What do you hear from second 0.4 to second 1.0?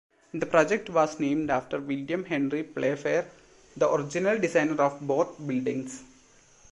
project